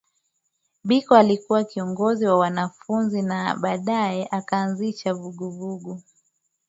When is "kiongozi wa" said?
1.63-2.37